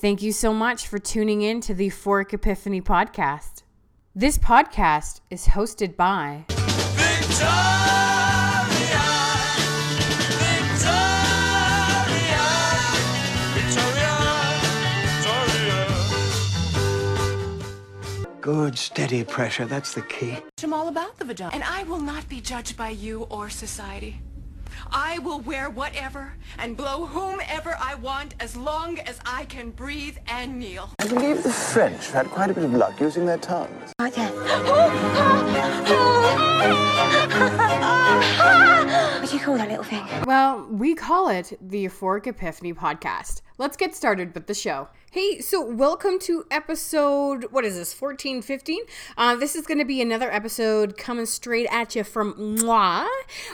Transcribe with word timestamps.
Thank 0.00 0.22
you 0.22 0.30
so 0.30 0.54
much 0.54 0.86
for 0.86 1.00
tuning 1.00 1.42
in 1.42 1.60
to 1.62 1.74
the 1.74 1.88
Euphoric 1.88 2.32
Epiphany 2.32 2.80
podcast. 2.80 3.64
This 4.14 4.38
podcast 4.38 5.22
is 5.28 5.48
hosted 5.48 5.96
by 5.96 6.44
Victoria, 6.46 7.42
Victoria, 10.38 11.18
Victoria, 13.58 14.14
Victoria. 15.02 15.86
Good, 18.40 18.78
steady 18.78 19.24
pressure. 19.24 19.66
That's 19.66 19.94
the 19.94 20.02
key. 20.02 20.38
I'm 20.62 20.72
all 20.72 20.86
about 20.86 21.18
the 21.18 21.24
vagina. 21.24 21.50
And 21.52 21.64
I 21.64 21.82
will 21.82 21.98
not 21.98 22.28
be 22.28 22.40
judged 22.40 22.76
by 22.76 22.90
you 22.90 23.26
or 23.30 23.50
society. 23.50 24.20
I 24.90 25.18
will 25.20 25.40
wear 25.40 25.70
whatever 25.70 26.32
and 26.58 26.76
blow 26.76 27.06
whomever 27.06 27.76
I 27.80 27.94
want 27.96 28.34
as 28.40 28.56
long 28.56 28.98
as 29.00 29.18
I 29.26 29.44
can 29.46 29.70
breathe 29.70 30.16
and 30.26 30.58
kneel. 30.58 30.90
I 30.98 31.06
believe 31.06 31.42
the 31.42 31.50
French 31.50 32.10
had 32.10 32.26
quite 32.26 32.50
a 32.50 32.54
bit 32.54 32.64
of 32.64 32.74
luck 32.74 33.00
using 33.00 33.26
their 33.26 33.38
tongues. 33.38 33.92
Oh, 33.98 34.10
yeah. 34.16 34.30
what 39.20 39.30
do 39.30 39.36
you 39.36 39.42
call 39.42 39.56
that 39.56 39.68
little 39.68 39.84
thing? 39.84 40.04
Well, 40.26 40.66
we 40.70 40.94
call 40.94 41.28
it 41.28 41.58
the 41.60 41.86
Euphoric 41.86 42.26
Epiphany 42.26 42.72
podcast. 42.72 43.42
Let's 43.60 43.76
get 43.76 43.92
started 43.92 44.34
with 44.34 44.46
the 44.46 44.54
show. 44.54 44.86
Hey, 45.10 45.40
so 45.40 45.64
welcome 45.64 46.18
to 46.20 46.44
episode, 46.50 47.46
what 47.50 47.64
is 47.64 47.76
this, 47.76 47.94
14, 47.94 48.42
15? 48.42 48.82
Uh, 49.16 49.36
this 49.36 49.56
is 49.56 49.66
going 49.66 49.78
to 49.78 49.84
be 49.86 50.02
another 50.02 50.30
episode 50.30 50.98
coming 50.98 51.24
straight 51.24 51.66
at 51.72 51.96
you 51.96 52.04
from 52.04 52.60
moi. 52.62 53.06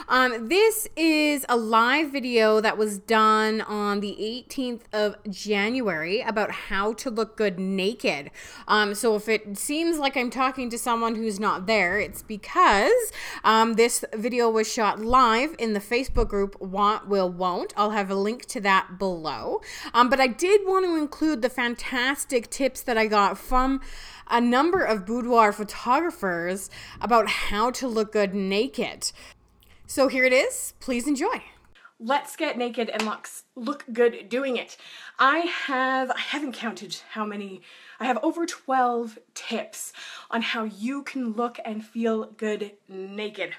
Um, 0.09 0.49
this 0.49 0.87
is 0.97 1.45
a 1.47 1.55
live 1.55 2.11
video 2.11 2.59
that 2.59 2.77
was 2.77 2.99
done 2.99 3.61
on 3.61 4.01
the 4.01 4.17
18th 4.19 4.81
of 4.91 5.15
January 5.29 6.19
about 6.19 6.51
how 6.51 6.91
to 6.95 7.09
look 7.09 7.37
good 7.37 7.57
naked. 7.57 8.31
Um, 8.67 8.93
so 8.93 9.15
if 9.15 9.29
it 9.29 9.57
seems 9.57 9.97
like 9.97 10.17
I'm 10.17 10.29
talking 10.29 10.69
to 10.71 10.77
someone 10.77 11.15
who's 11.15 11.39
not 11.39 11.67
there, 11.67 11.99
it's 11.99 12.21
because 12.21 13.13
um, 13.45 13.73
this 13.73 14.03
video 14.13 14.49
was 14.49 14.71
shot 14.71 14.99
live 14.99 15.55
in 15.57 15.71
the 15.71 15.79
Facebook 15.79 16.27
group 16.27 16.59
Want 16.59 17.07
Will 17.07 17.29
Won't. 17.29 17.73
I'll 17.77 17.91
have 17.91 18.11
a 18.11 18.15
link 18.15 18.45
to 18.47 18.59
that 18.59 18.99
below. 18.99 19.61
Um, 19.95 20.09
but 20.09 20.19
I 20.19 20.27
did 20.27 20.67
want 20.67 20.85
to 20.85 20.97
include 20.97 21.41
the 21.41 21.49
fantastic 21.49 22.49
tips 22.49 22.81
that 22.81 22.97
I 22.97 23.07
got 23.07 23.37
from 23.37 23.79
a 24.29 24.41
number 24.41 24.83
of 24.83 25.05
boudoir 25.05 25.53
photographers 25.53 26.69
about 26.99 27.29
how 27.29 27.71
to 27.71 27.87
look 27.87 28.11
good 28.11 28.33
naked. 28.33 29.13
So 29.87 30.09
here 30.09 30.25
it 30.25 30.33
is. 30.33 30.73
Please 30.81 31.07
enjoy. 31.07 31.43
Let's 31.97 32.35
get 32.35 32.57
naked 32.57 32.89
and 32.89 33.03
looks 33.03 33.43
look 33.55 33.85
good 33.93 34.27
doing 34.27 34.57
it. 34.57 34.75
I 35.17 35.37
have 35.67 36.11
I 36.11 36.19
haven't 36.19 36.51
counted 36.51 36.97
how 37.11 37.23
many 37.23 37.61
I 37.97 38.05
have 38.05 38.19
over 38.21 38.45
12 38.45 39.17
tips 39.33 39.93
on 40.29 40.41
how 40.41 40.65
you 40.65 41.03
can 41.03 41.31
look 41.31 41.57
and 41.63 41.85
feel 41.85 42.25
good 42.31 42.73
naked. 42.89 43.53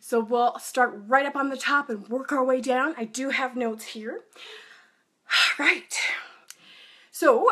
So 0.00 0.18
we'll 0.18 0.58
start 0.58 1.00
right 1.06 1.26
up 1.26 1.36
on 1.36 1.50
the 1.50 1.56
top 1.56 1.88
and 1.88 2.08
work 2.08 2.32
our 2.32 2.42
way 2.42 2.60
down. 2.60 2.96
I 2.98 3.04
do 3.04 3.30
have 3.30 3.54
notes 3.54 3.84
here. 3.84 4.22
Right. 5.58 5.98
So 7.10 7.50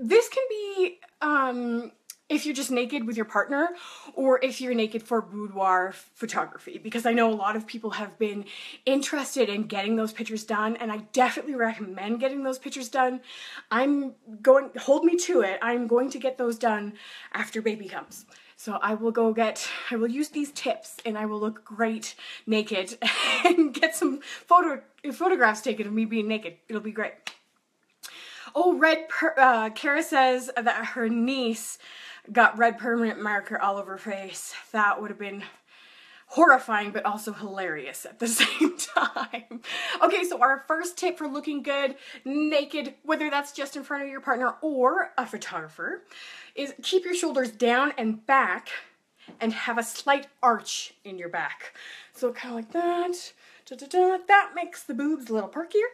this 0.00 0.28
can 0.28 0.42
be 0.48 0.98
um, 1.20 1.92
if 2.28 2.46
you're 2.46 2.54
just 2.54 2.70
naked 2.70 3.06
with 3.06 3.16
your 3.16 3.26
partner 3.26 3.68
or 4.14 4.40
if 4.42 4.60
you're 4.60 4.74
naked 4.74 5.02
for 5.02 5.20
boudoir 5.20 5.94
photography 6.14 6.78
because 6.78 7.06
I 7.06 7.12
know 7.12 7.30
a 7.30 7.34
lot 7.34 7.54
of 7.54 7.66
people 7.66 7.90
have 7.90 8.18
been 8.18 8.46
interested 8.86 9.48
in 9.48 9.64
getting 9.64 9.96
those 9.96 10.12
pictures 10.12 10.44
done 10.44 10.76
and 10.76 10.90
I 10.90 10.98
definitely 11.12 11.54
recommend 11.54 12.20
getting 12.20 12.42
those 12.42 12.58
pictures 12.58 12.88
done. 12.88 13.20
I'm 13.70 14.14
going 14.42 14.70
hold 14.78 15.04
me 15.04 15.16
to 15.18 15.42
it. 15.42 15.58
I'm 15.62 15.86
going 15.86 16.10
to 16.10 16.18
get 16.18 16.38
those 16.38 16.58
done 16.58 16.94
after 17.32 17.62
baby 17.62 17.88
comes. 17.88 18.26
So 18.56 18.78
I 18.80 18.94
will 18.94 19.10
go 19.10 19.32
get 19.32 19.68
I 19.90 19.96
will 19.96 20.08
use 20.08 20.28
these 20.28 20.52
tips 20.52 20.96
and 21.04 21.18
I 21.18 21.26
will 21.26 21.40
look 21.40 21.64
great 21.64 22.14
naked 22.46 22.98
and 23.44 23.74
get 23.74 23.94
some 23.94 24.20
photo 24.20 24.82
photographs 25.12 25.60
taken 25.60 25.86
of 25.86 25.92
me 25.92 26.04
being 26.04 26.28
naked. 26.28 26.56
It'll 26.68 26.80
be 26.80 26.92
great. 26.92 27.12
Oh, 28.54 28.76
red. 28.78 29.08
Per- 29.08 29.34
uh, 29.36 29.70
Kara 29.70 30.02
says 30.02 30.50
that 30.56 30.86
her 30.86 31.08
niece 31.08 31.78
got 32.32 32.56
red 32.56 32.78
permanent 32.78 33.20
marker 33.20 33.60
all 33.60 33.76
over 33.76 33.92
her 33.92 33.98
face. 33.98 34.54
That 34.72 35.00
would 35.00 35.10
have 35.10 35.18
been 35.18 35.42
horrifying, 36.34 36.90
but 36.90 37.06
also 37.06 37.32
hilarious 37.32 38.04
at 38.04 38.18
the 38.18 38.26
same 38.28 38.76
time. 38.76 39.60
okay, 40.02 40.24
so 40.24 40.40
our 40.40 40.64
first 40.66 40.98
tip 40.98 41.16
for 41.16 41.28
looking 41.28 41.62
good 41.62 41.94
naked, 42.24 42.94
whether 43.04 43.30
that's 43.30 43.52
just 43.52 43.76
in 43.76 43.84
front 43.84 44.02
of 44.02 44.08
your 44.08 44.20
partner 44.20 44.54
or 44.60 45.12
a 45.16 45.24
photographer, 45.24 46.02
is 46.56 46.74
keep 46.82 47.04
your 47.04 47.14
shoulders 47.14 47.52
down 47.52 47.92
and 47.96 48.26
back 48.26 48.68
and 49.40 49.52
have 49.52 49.78
a 49.78 49.82
slight 49.82 50.26
arch 50.42 50.94
in 51.04 51.18
your 51.18 51.28
back. 51.28 51.72
So 52.14 52.32
kind 52.32 52.52
of 52.52 52.56
like 52.56 52.72
that. 52.72 53.32
Da, 53.66 53.76
da, 53.76 53.86
da. 53.86 54.18
That 54.26 54.50
makes 54.56 54.82
the 54.82 54.94
boobs 54.94 55.30
a 55.30 55.32
little 55.32 55.48
perkier. 55.48 55.88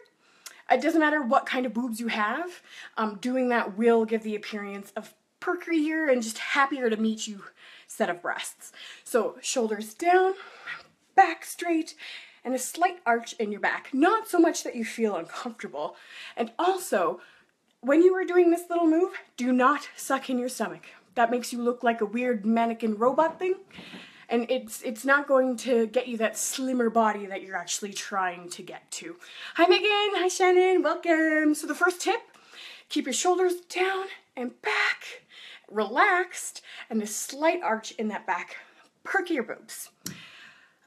It 0.71 0.81
doesn't 0.81 0.99
matter 0.99 1.21
what 1.21 1.45
kind 1.45 1.67
of 1.67 1.73
boobs 1.73 1.99
you 1.99 2.07
have, 2.07 2.61
um, 2.97 3.19
doing 3.21 3.49
that 3.49 3.77
will 3.77 4.05
give 4.05 4.23
the 4.23 4.35
appearance 4.35 4.91
of 4.95 5.13
perkier 5.39 6.11
and 6.11 6.23
just 6.23 6.39
happier 6.39 6.89
to 6.89 6.97
meet 6.97 7.27
you 7.27 7.43
set 7.91 8.09
of 8.09 8.21
breasts. 8.21 8.71
So 9.03 9.35
shoulders 9.41 9.93
down, 9.93 10.33
back 11.15 11.43
straight, 11.43 11.95
and 12.43 12.55
a 12.55 12.59
slight 12.59 12.99
arch 13.05 13.33
in 13.33 13.51
your 13.51 13.61
back. 13.61 13.89
Not 13.93 14.27
so 14.27 14.39
much 14.39 14.63
that 14.63 14.75
you 14.75 14.85
feel 14.85 15.15
uncomfortable. 15.15 15.95
And 16.35 16.51
also, 16.57 17.19
when 17.81 18.01
you 18.01 18.15
are 18.15 18.25
doing 18.25 18.49
this 18.49 18.69
little 18.69 18.87
move, 18.87 19.13
do 19.37 19.51
not 19.51 19.89
suck 19.95 20.29
in 20.29 20.39
your 20.39 20.49
stomach. 20.49 20.85
That 21.15 21.31
makes 21.31 21.51
you 21.51 21.61
look 21.61 21.83
like 21.83 22.01
a 22.01 22.05
weird 22.05 22.45
mannequin 22.45 22.97
robot 22.97 23.37
thing 23.37 23.55
and 24.29 24.49
it's 24.49 24.81
it's 24.81 25.03
not 25.03 25.27
going 25.27 25.57
to 25.57 25.85
get 25.87 26.07
you 26.07 26.17
that 26.17 26.37
slimmer 26.37 26.89
body 26.89 27.25
that 27.25 27.43
you're 27.43 27.57
actually 27.57 27.91
trying 27.91 28.49
to 28.49 28.63
get 28.63 28.89
to. 28.91 29.17
Hi 29.55 29.67
Megan, 29.67 30.21
hi 30.21 30.29
Shannon, 30.29 30.81
welcome. 30.81 31.53
So 31.53 31.67
the 31.67 31.75
first 31.75 31.99
tip, 31.99 32.21
keep 32.87 33.05
your 33.05 33.13
shoulders 33.13 33.55
down 33.61 34.05
and 34.37 34.59
back, 34.61 35.23
relaxed, 35.71 36.61
and 36.89 37.01
a 37.01 37.07
slight 37.07 37.61
arch 37.63 37.91
in 37.91 38.09
that 38.09 38.27
back. 38.27 38.57
Perky 39.03 39.35
your 39.35 39.43
boobs. 39.43 39.89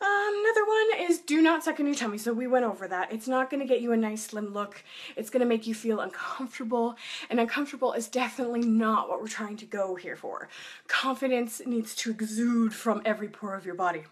Um, 0.00 0.44
another 0.44 0.66
one 0.66 1.10
is 1.10 1.20
do 1.20 1.40
not 1.40 1.64
suck 1.64 1.80
in 1.80 1.86
your 1.86 1.94
tummy. 1.94 2.18
So 2.18 2.32
we 2.32 2.46
went 2.46 2.66
over 2.66 2.86
that. 2.88 3.10
It's 3.12 3.28
not 3.28 3.48
going 3.48 3.60
to 3.60 3.66
get 3.66 3.80
you 3.80 3.92
a 3.92 3.96
nice 3.96 4.24
slim 4.24 4.52
look. 4.52 4.84
It's 5.16 5.30
going 5.30 5.40
to 5.40 5.46
make 5.46 5.66
you 5.66 5.74
feel 5.74 6.00
uncomfortable, 6.00 6.96
and 7.30 7.40
uncomfortable 7.40 7.92
is 7.92 8.08
definitely 8.08 8.60
not 8.60 9.08
what 9.08 9.20
we're 9.20 9.28
trying 9.28 9.56
to 9.58 9.66
go 9.66 9.94
here 9.94 10.16
for. 10.16 10.48
Confidence 10.88 11.62
needs 11.64 11.94
to 11.96 12.10
exude 12.10 12.74
from 12.74 13.00
every 13.04 13.28
pore 13.28 13.54
of 13.54 13.64
your 13.64 13.76
body. 13.76 14.04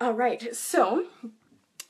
All 0.00 0.12
right, 0.12 0.54
so 0.54 1.06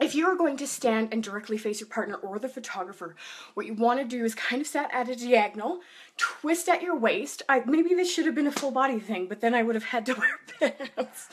if 0.01 0.15
you 0.15 0.27
are 0.27 0.35
going 0.35 0.57
to 0.57 0.67
stand 0.67 1.09
and 1.13 1.23
directly 1.23 1.57
face 1.57 1.81
your 1.81 1.89
partner 1.89 2.17
or 2.17 2.39
the 2.41 2.49
photographer, 2.49 3.15
what 3.55 3.67
you 3.67 3.75
want 3.75 4.01
to 4.01 4.05
do 4.05 4.25
is 4.25 4.35
kind 4.35 4.61
of 4.61 4.67
set 4.67 4.93
at 4.93 5.09
a 5.09 5.15
diagonal, 5.15 5.81
twist 6.17 6.69
at 6.69 6.83
your 6.83 6.97
waist. 6.97 7.43
I, 7.49 7.63
maybe 7.65 7.95
this 7.95 8.13
should 8.13 8.27
have 8.27 8.35
been 8.35 8.49
a 8.49 8.53
full 8.53 8.73
body 8.73 8.99
thing, 8.99 9.29
but 9.29 9.41
then 9.41 9.55
I 9.55 9.63
would 9.63 9.77
have 9.77 9.85
had 9.85 10.05
to 10.07 10.15
wear 10.61 10.81
pants. 10.97 11.29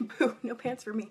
Boo, 0.00 0.34
no 0.42 0.54
pants 0.54 0.84
for 0.84 0.94
me. 0.94 1.10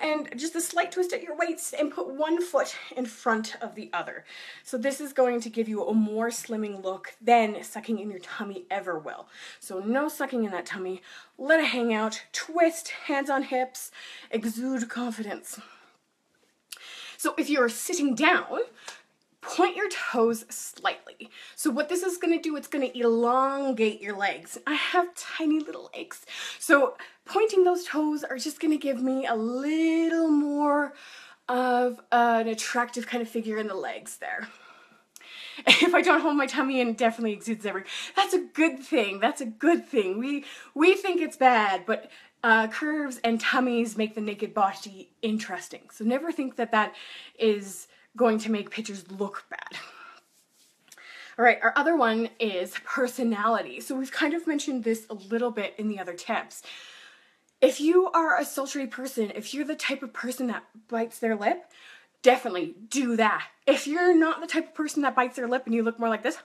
And 0.00 0.28
just 0.36 0.54
a 0.54 0.60
slight 0.60 0.92
twist 0.92 1.12
at 1.12 1.22
your 1.22 1.36
waist 1.36 1.74
and 1.76 1.92
put 1.92 2.08
one 2.08 2.40
foot 2.40 2.76
in 2.96 3.06
front 3.06 3.56
of 3.60 3.74
the 3.74 3.90
other. 3.92 4.24
So 4.62 4.78
this 4.78 5.00
is 5.00 5.12
going 5.12 5.40
to 5.40 5.50
give 5.50 5.68
you 5.68 5.84
a 5.84 5.94
more 5.94 6.28
slimming 6.28 6.82
look 6.82 7.16
than 7.20 7.62
sucking 7.64 7.98
in 7.98 8.08
your 8.08 8.20
tummy 8.20 8.66
ever 8.70 8.96
will. 8.96 9.26
So 9.58 9.80
no 9.80 10.08
sucking 10.08 10.44
in 10.44 10.52
that 10.52 10.66
tummy. 10.66 11.02
Let 11.38 11.58
it 11.58 11.66
hang 11.66 11.92
out, 11.92 12.22
twist, 12.32 12.88
hands 13.06 13.30
on 13.30 13.42
hips, 13.44 13.90
exude 14.30 14.88
confidence. 14.88 15.60
So 17.16 17.34
if 17.38 17.48
you're 17.50 17.68
sitting 17.68 18.14
down, 18.14 18.60
point 19.40 19.76
your 19.76 19.88
toes 19.88 20.44
slightly. 20.48 21.30
So 21.54 21.70
what 21.70 21.88
this 21.88 22.02
is 22.02 22.18
gonna 22.18 22.40
do, 22.40 22.56
it's 22.56 22.68
gonna 22.68 22.90
elongate 22.94 24.00
your 24.00 24.16
legs. 24.16 24.58
I 24.66 24.74
have 24.74 25.14
tiny 25.14 25.60
little 25.60 25.90
legs. 25.94 26.24
So 26.58 26.96
pointing 27.24 27.64
those 27.64 27.84
toes 27.84 28.24
are 28.24 28.38
just 28.38 28.60
gonna 28.60 28.76
give 28.76 29.02
me 29.02 29.26
a 29.26 29.34
little 29.34 30.30
more 30.30 30.94
of 31.48 32.00
an 32.10 32.48
attractive 32.48 33.06
kind 33.06 33.22
of 33.22 33.28
figure 33.28 33.58
in 33.58 33.68
the 33.68 33.74
legs 33.74 34.16
there. 34.16 34.48
If 35.66 35.94
I 35.94 36.02
don't 36.02 36.20
hold 36.20 36.36
my 36.36 36.46
tummy 36.46 36.80
in, 36.80 36.88
it 36.88 36.98
definitely 36.98 37.32
exudes 37.32 37.64
everywhere. 37.64 37.88
That's 38.14 38.34
a 38.34 38.40
good 38.40 38.80
thing. 38.80 39.20
That's 39.20 39.40
a 39.40 39.46
good 39.46 39.86
thing. 39.86 40.18
We 40.18 40.44
we 40.74 40.94
think 40.94 41.20
it's 41.20 41.36
bad, 41.36 41.84
but 41.86 42.10
uh, 42.42 42.68
curves 42.68 43.20
and 43.24 43.40
tummies 43.40 43.96
make 43.96 44.14
the 44.14 44.20
naked 44.20 44.54
body 44.54 45.10
interesting. 45.22 45.88
So 45.90 46.04
never 46.04 46.30
think 46.30 46.56
that 46.56 46.72
that 46.72 46.94
is 47.38 47.88
going 48.16 48.38
to 48.40 48.50
make 48.50 48.70
pictures 48.70 49.10
look 49.10 49.44
bad. 49.50 49.80
All 51.38 51.44
right, 51.44 51.58
our 51.62 51.74
other 51.76 51.96
one 51.96 52.30
is 52.40 52.74
personality. 52.84 53.80
So 53.80 53.94
we've 53.94 54.12
kind 54.12 54.32
of 54.32 54.46
mentioned 54.46 54.84
this 54.84 55.06
a 55.10 55.14
little 55.14 55.50
bit 55.50 55.74
in 55.76 55.88
the 55.88 55.98
other 55.98 56.14
tips. 56.14 56.62
If 57.60 57.80
you 57.80 58.10
are 58.12 58.38
a 58.38 58.44
sultry 58.44 58.86
person, 58.86 59.32
if 59.34 59.52
you're 59.52 59.64
the 59.64 59.74
type 59.74 60.02
of 60.02 60.12
person 60.12 60.46
that 60.46 60.64
bites 60.88 61.18
their 61.18 61.36
lip, 61.36 61.70
definitely 62.22 62.74
do 62.88 63.16
that. 63.16 63.46
If 63.66 63.86
you're 63.86 64.14
not 64.16 64.40
the 64.40 64.46
type 64.46 64.68
of 64.68 64.74
person 64.74 65.02
that 65.02 65.16
bites 65.16 65.36
their 65.36 65.48
lip 65.48 65.62
and 65.66 65.74
you 65.74 65.82
look 65.82 65.98
more 65.98 66.08
like 66.08 66.22
this, 66.22 66.38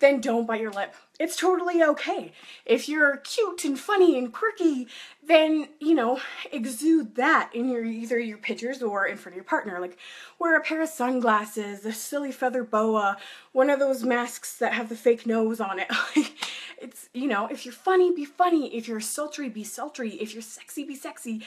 then 0.00 0.20
don't 0.20 0.46
bite 0.46 0.60
your 0.60 0.72
lip. 0.72 0.94
It's 1.18 1.36
totally 1.36 1.82
okay. 1.82 2.32
If 2.64 2.88
you're 2.88 3.18
cute 3.18 3.64
and 3.66 3.78
funny 3.78 4.18
and 4.18 4.32
quirky, 4.32 4.88
then, 5.22 5.68
you 5.78 5.94
know, 5.94 6.20
exude 6.50 7.16
that 7.16 7.50
in 7.54 7.68
your 7.68 7.84
either 7.84 8.18
your 8.18 8.38
pictures 8.38 8.82
or 8.82 9.06
in 9.06 9.18
front 9.18 9.34
of 9.34 9.36
your 9.36 9.44
partner. 9.44 9.78
Like 9.78 9.98
wear 10.38 10.56
a 10.56 10.62
pair 10.62 10.80
of 10.80 10.88
sunglasses, 10.88 11.84
a 11.84 11.92
silly 11.92 12.32
feather 12.32 12.64
boa, 12.64 13.18
one 13.52 13.68
of 13.68 13.78
those 13.78 14.02
masks 14.02 14.56
that 14.56 14.72
have 14.72 14.88
the 14.88 14.96
fake 14.96 15.26
nose 15.26 15.60
on 15.60 15.78
it. 15.78 15.88
it's, 16.78 17.10
you 17.12 17.28
know, 17.28 17.46
if 17.48 17.66
you're 17.66 17.74
funny, 17.74 18.14
be 18.14 18.24
funny. 18.24 18.74
If 18.74 18.88
you're 18.88 19.00
sultry, 19.00 19.50
be 19.50 19.64
sultry. 19.64 20.12
If 20.12 20.32
you're 20.32 20.42
sexy, 20.42 20.84
be 20.84 20.96
sexy. 20.96 21.42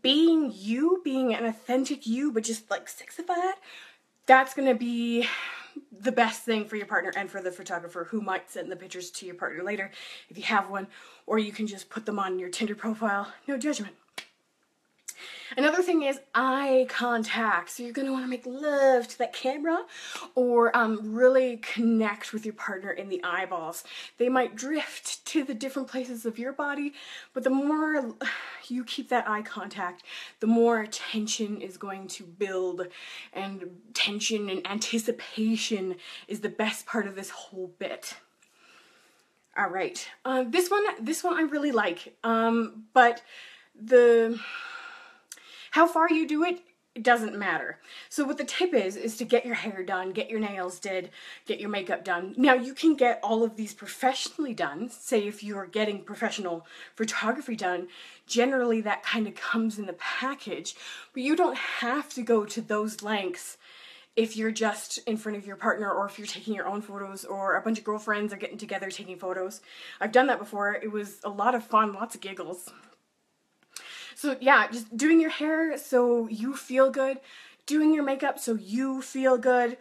Being 0.00 0.52
you, 0.54 1.00
being 1.02 1.34
an 1.34 1.44
authentic 1.44 2.06
you, 2.06 2.30
but 2.30 2.44
just 2.44 2.70
like 2.70 2.86
sexified, 2.86 3.54
that's 4.26 4.54
gonna 4.54 4.76
be 4.76 5.26
the 5.92 6.12
best 6.12 6.42
thing 6.42 6.64
for 6.64 6.76
your 6.76 6.86
partner 6.86 7.12
and 7.16 7.30
for 7.30 7.42
the 7.42 7.50
photographer 7.50 8.04
who 8.04 8.20
might 8.20 8.50
send 8.50 8.70
the 8.70 8.76
pictures 8.76 9.10
to 9.10 9.26
your 9.26 9.34
partner 9.34 9.62
later 9.64 9.90
if 10.28 10.38
you 10.38 10.44
have 10.44 10.70
one, 10.70 10.86
or 11.26 11.38
you 11.38 11.52
can 11.52 11.66
just 11.66 11.90
put 11.90 12.06
them 12.06 12.18
on 12.18 12.38
your 12.38 12.48
Tinder 12.48 12.74
profile. 12.74 13.32
No 13.46 13.56
judgment. 13.56 13.94
Another 15.56 15.82
thing 15.82 16.02
is 16.02 16.20
eye 16.34 16.86
contact. 16.88 17.70
So 17.70 17.82
you're 17.82 17.92
gonna 17.92 18.12
wanna 18.12 18.28
make 18.28 18.46
love 18.46 19.08
to 19.08 19.18
that 19.18 19.32
camera 19.32 19.84
or 20.34 20.76
um, 20.76 21.14
really 21.14 21.58
connect 21.58 22.32
with 22.32 22.44
your 22.44 22.54
partner 22.54 22.90
in 22.90 23.08
the 23.08 23.22
eyeballs. 23.24 23.84
They 24.18 24.28
might 24.28 24.56
drift 24.56 25.24
to 25.26 25.44
the 25.44 25.54
different 25.54 25.88
places 25.88 26.24
of 26.26 26.38
your 26.38 26.52
body, 26.52 26.92
but 27.34 27.44
the 27.44 27.50
more 27.50 28.14
you 28.68 28.84
keep 28.84 29.08
that 29.08 29.28
eye 29.28 29.42
contact, 29.42 30.02
the 30.40 30.46
more 30.46 30.86
tension 30.86 31.60
is 31.60 31.76
going 31.76 32.06
to 32.08 32.24
build 32.24 32.86
and 33.32 33.80
tension 33.94 34.48
and 34.48 34.66
anticipation 34.66 35.96
is 36.28 36.40
the 36.40 36.48
best 36.48 36.86
part 36.86 37.06
of 37.06 37.16
this 37.16 37.30
whole 37.30 37.72
bit. 37.78 38.14
All 39.56 39.68
right, 39.68 40.08
uh, 40.24 40.44
this 40.46 40.70
one, 40.70 40.84
this 41.00 41.24
one 41.24 41.36
I 41.36 41.42
really 41.42 41.72
like, 41.72 42.14
um, 42.22 42.84
but 42.94 43.22
the 43.74 44.38
how 45.70 45.86
far 45.86 46.08
you 46.10 46.26
do 46.26 46.44
it, 46.44 46.60
it 46.94 47.04
doesn't 47.04 47.38
matter. 47.38 47.78
So 48.08 48.24
what 48.24 48.36
the 48.36 48.44
tip 48.44 48.74
is, 48.74 48.96
is 48.96 49.16
to 49.18 49.24
get 49.24 49.46
your 49.46 49.54
hair 49.54 49.84
done, 49.84 50.10
get 50.10 50.28
your 50.28 50.40
nails 50.40 50.80
did, 50.80 51.10
get 51.46 51.60
your 51.60 51.70
makeup 51.70 52.04
done. 52.04 52.34
Now 52.36 52.54
you 52.54 52.74
can 52.74 52.96
get 52.96 53.20
all 53.22 53.44
of 53.44 53.56
these 53.56 53.72
professionally 53.72 54.54
done. 54.54 54.90
Say 54.90 55.28
if 55.28 55.44
you're 55.44 55.66
getting 55.66 56.02
professional 56.02 56.66
photography 56.96 57.54
done, 57.54 57.86
generally 58.26 58.80
that 58.80 59.04
kind 59.04 59.28
of 59.28 59.36
comes 59.36 59.78
in 59.78 59.86
the 59.86 59.92
package, 59.94 60.74
but 61.14 61.22
you 61.22 61.36
don't 61.36 61.56
have 61.56 62.12
to 62.14 62.22
go 62.22 62.44
to 62.44 62.60
those 62.60 63.02
lengths 63.02 63.56
if 64.16 64.36
you're 64.36 64.50
just 64.50 64.98
in 65.06 65.16
front 65.16 65.38
of 65.38 65.46
your 65.46 65.56
partner 65.56 65.90
or 65.90 66.06
if 66.06 66.18
you're 66.18 66.26
taking 66.26 66.54
your 66.54 66.66
own 66.66 66.82
photos 66.82 67.24
or 67.24 67.54
a 67.54 67.62
bunch 67.62 67.78
of 67.78 67.84
girlfriends 67.84 68.32
are 68.32 68.36
getting 68.36 68.58
together 68.58 68.90
taking 68.90 69.16
photos. 69.16 69.60
I've 70.00 70.12
done 70.12 70.26
that 70.26 70.40
before. 70.40 70.74
It 70.74 70.90
was 70.90 71.20
a 71.22 71.30
lot 71.30 71.54
of 71.54 71.64
fun, 71.64 71.92
lots 71.92 72.16
of 72.16 72.20
giggles. 72.20 72.68
So 74.14 74.36
yeah, 74.40 74.68
just 74.70 74.96
doing 74.96 75.20
your 75.20 75.30
hair 75.30 75.76
so 75.78 76.28
you 76.28 76.54
feel 76.54 76.90
good, 76.90 77.18
doing 77.66 77.94
your 77.94 78.04
makeup 78.04 78.38
so 78.38 78.54
you 78.54 79.02
feel 79.02 79.38
good, 79.38 79.76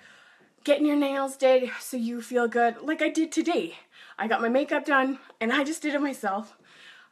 getting 0.63 0.85
your 0.85 0.95
nails 0.95 1.37
did 1.37 1.69
so 1.79 1.97
you 1.97 2.21
feel 2.21 2.47
good, 2.47 2.81
like 2.81 3.01
I 3.01 3.09
did 3.09 3.31
today. 3.31 3.75
I 4.17 4.27
got 4.27 4.41
my 4.41 4.49
makeup 4.49 4.85
done 4.85 5.19
and 5.39 5.51
I 5.51 5.63
just 5.63 5.81
did 5.81 5.95
it 5.95 6.01
myself. 6.01 6.55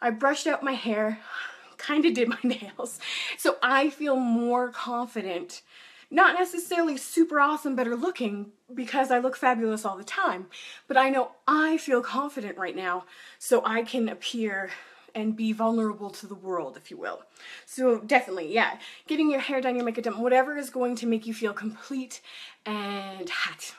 I 0.01 0.09
brushed 0.11 0.47
out 0.47 0.63
my 0.63 0.73
hair, 0.73 1.19
kind 1.77 2.05
of 2.05 2.13
did 2.13 2.27
my 2.27 2.39
nails. 2.43 2.99
So 3.37 3.57
I 3.61 3.89
feel 3.89 4.15
more 4.15 4.69
confident. 4.69 5.61
Not 6.09 6.39
necessarily 6.39 6.95
super 6.95 7.41
awesome, 7.41 7.75
better 7.75 7.95
looking 7.95 8.51
because 8.73 9.11
I 9.11 9.19
look 9.19 9.35
fabulous 9.35 9.83
all 9.83 9.97
the 9.97 10.05
time, 10.05 10.47
but 10.87 10.95
I 10.95 11.09
know 11.09 11.31
I 11.45 11.77
feel 11.77 12.01
confident 12.01 12.57
right 12.57 12.75
now 12.75 13.03
so 13.39 13.61
I 13.65 13.81
can 13.81 14.07
appear 14.07 14.69
and 15.15 15.36
be 15.36 15.51
vulnerable 15.51 16.09
to 16.09 16.27
the 16.27 16.36
world, 16.36 16.77
if 16.77 16.92
you 16.92 16.98
will. 16.98 17.24
So 17.65 18.00
definitely, 18.00 18.54
yeah, 18.54 18.77
getting 19.07 19.31
your 19.31 19.39
hair 19.39 19.62
done, 19.62 19.75
your 19.75 19.86
makeup 19.86 20.04
done, 20.04 20.19
whatever 20.19 20.57
is 20.57 20.69
going 20.69 20.95
to 20.98 21.07
make 21.07 21.25
you 21.25 21.33
feel 21.33 21.54
complete 21.54 22.21
and 22.65 23.30
hot. 23.30 23.74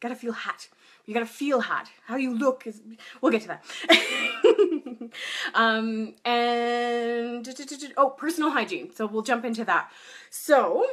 gotta 0.00 0.16
feel 0.16 0.32
hot. 0.32 0.68
You 1.06 1.14
gotta 1.14 1.26
feel 1.26 1.60
hot. 1.60 1.88
How 2.06 2.16
you 2.16 2.34
look 2.34 2.66
is, 2.66 2.80
we'll 3.20 3.32
get 3.32 3.42
to 3.42 3.48
that. 3.48 5.10
um, 5.54 6.14
and, 6.24 7.48
oh, 7.96 8.10
personal 8.10 8.50
hygiene. 8.50 8.94
So 8.94 9.06
we'll 9.06 9.22
jump 9.22 9.44
into 9.44 9.64
that. 9.64 9.90
So, 10.30 10.86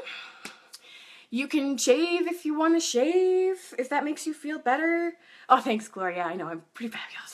you 1.29 1.47
can 1.47 1.77
shave 1.77 2.27
if 2.27 2.43
you 2.45 2.57
want 2.57 2.75
to 2.75 2.81
shave, 2.81 3.73
if 3.79 3.87
that 3.89 4.03
makes 4.03 4.27
you 4.27 4.33
feel 4.33 4.59
better. 4.59 5.13
Oh, 5.47 5.61
thanks, 5.61 5.87
Gloria. 5.87 6.23
I 6.23 6.35
know 6.35 6.47
I'm 6.47 6.63
pretty 6.73 6.91
fabulous 6.91 7.33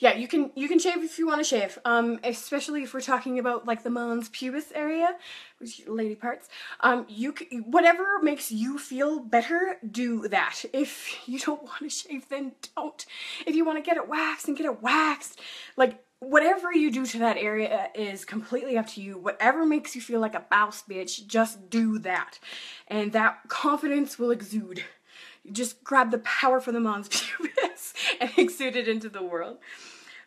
yeah, 0.00 0.14
you 0.14 0.28
can 0.28 0.50
you 0.54 0.68
can 0.68 0.78
shave 0.78 1.02
if 1.02 1.18
you 1.18 1.26
want 1.26 1.40
to 1.40 1.44
shave. 1.44 1.78
Um, 1.84 2.18
especially 2.24 2.82
if 2.82 2.94
we're 2.94 3.00
talking 3.00 3.38
about 3.38 3.66
like 3.66 3.82
the 3.82 3.90
mons 3.90 4.28
pubis 4.28 4.72
area, 4.74 5.16
which 5.58 5.82
lady 5.86 6.14
parts. 6.14 6.48
Um, 6.80 7.06
you 7.08 7.32
can, 7.32 7.62
whatever 7.70 8.20
makes 8.22 8.50
you 8.50 8.78
feel 8.78 9.20
better, 9.20 9.76
do 9.90 10.28
that. 10.28 10.64
If 10.72 11.28
you 11.28 11.38
don't 11.38 11.62
want 11.64 11.80
to 11.80 11.90
shave, 11.90 12.28
then 12.28 12.52
don't. 12.76 13.04
If 13.46 13.54
you 13.54 13.64
want 13.64 13.78
to 13.78 13.88
get 13.88 13.96
it 13.96 14.08
waxed 14.08 14.48
and 14.48 14.56
get 14.56 14.66
it 14.66 14.82
waxed, 14.82 15.40
like 15.76 16.04
whatever 16.20 16.72
you 16.72 16.90
do 16.90 17.06
to 17.06 17.18
that 17.18 17.36
area 17.36 17.90
is 17.94 18.24
completely 18.24 18.78
up 18.78 18.86
to 18.88 19.00
you. 19.00 19.18
Whatever 19.18 19.66
makes 19.66 19.94
you 19.94 20.00
feel 20.00 20.20
like 20.20 20.34
a 20.34 20.44
boss 20.50 20.82
bitch, 20.82 21.26
just 21.26 21.68
do 21.70 21.98
that. 22.00 22.38
And 22.88 23.12
that 23.12 23.40
confidence 23.48 24.18
will 24.18 24.30
exude. 24.30 24.82
Just 25.50 25.84
grab 25.84 26.10
the 26.10 26.18
power 26.18 26.60
from 26.60 26.74
the 26.74 26.80
mons 26.80 27.08
pubis 27.08 27.92
and 28.20 28.30
exude 28.36 28.76
it 28.76 28.88
into 28.88 29.08
the 29.08 29.22
world. 29.22 29.58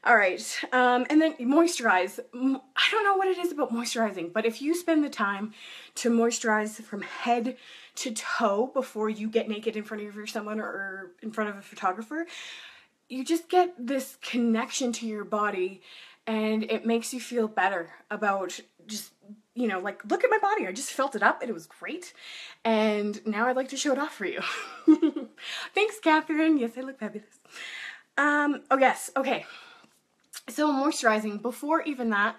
All 0.04 0.16
right, 0.16 0.60
um, 0.72 1.06
and 1.10 1.22
then 1.22 1.34
moisturize. 1.38 2.20
I 2.34 2.88
don't 2.92 3.04
know 3.04 3.16
what 3.16 3.28
it 3.28 3.38
is 3.38 3.52
about 3.52 3.74
moisturizing, 3.74 4.32
but 4.32 4.46
if 4.46 4.62
you 4.62 4.74
spend 4.76 5.04
the 5.04 5.10
time 5.10 5.54
to 5.96 6.10
moisturize 6.10 6.82
from 6.82 7.02
head 7.02 7.58
to 7.96 8.12
toe 8.12 8.70
before 8.74 9.10
you 9.10 9.28
get 9.28 9.50
naked 9.50 9.76
in 9.76 9.84
front 9.84 10.04
of 10.04 10.16
your 10.16 10.28
someone 10.28 10.60
or 10.60 11.12
in 11.22 11.32
front 11.32 11.50
of 11.50 11.58
a 11.58 11.62
photographer, 11.62 12.26
you 13.10 13.26
just 13.26 13.50
get 13.50 13.74
this 13.78 14.18
connection 14.22 14.92
to 14.94 15.08
your 15.08 15.26
body 15.26 15.82
and 16.28 16.64
it 16.64 16.86
makes 16.86 17.14
you 17.14 17.20
feel 17.20 17.48
better 17.48 17.90
about 18.12 18.60
just 18.86 19.12
you 19.58 19.68
know 19.68 19.80
like 19.80 20.04
look 20.10 20.24
at 20.24 20.30
my 20.30 20.38
body. 20.40 20.68
I 20.68 20.72
just 20.72 20.92
felt 20.92 21.16
it 21.16 21.24
up 21.24 21.42
and 21.42 21.50
it 21.50 21.54
was 21.54 21.66
great. 21.66 22.14
And 22.64 23.26
now 23.26 23.48
i'd 23.48 23.56
like 23.56 23.70
to 23.70 23.78
show 23.78 23.92
it 23.92 24.00
off 24.00 24.14
for 24.14 24.26
you. 24.26 24.42
Thanks 25.76 26.00
catherine. 26.00 26.58
Yes 26.58 26.72
i 26.78 26.82
look 26.82 27.00
fabulous. 27.00 27.40
Um 28.18 28.62
oh 28.72 28.78
yes. 28.78 29.12
Okay. 29.18 29.46
So 30.50 30.72
moisturizing. 30.72 31.42
Before 31.42 31.82
even 31.82 32.12
that 32.12 32.36